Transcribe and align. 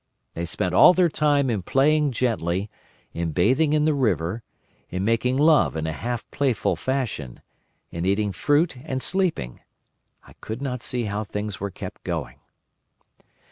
They 0.33 0.45
spent 0.45 0.73
all 0.73 0.95
their 0.95 1.09
time 1.09 1.47
in 1.51 1.61
playing 1.61 2.11
gently, 2.13 2.71
in 3.13 3.33
bathing 3.33 3.73
in 3.73 3.85
the 3.85 3.93
river, 3.93 4.41
in 4.89 5.05
making 5.05 5.37
love 5.37 5.75
in 5.75 5.85
a 5.85 5.91
half 5.91 6.25
playful 6.31 6.75
fashion, 6.75 7.39
in 7.91 8.03
eating 8.03 8.31
fruit 8.31 8.75
and 8.83 9.03
sleeping. 9.03 9.59
I 10.25 10.33
could 10.41 10.59
not 10.59 10.81
see 10.81 11.03
how 11.03 11.23
things 11.23 11.59
were 11.59 11.69
kept 11.69 12.03
going. 12.03 12.39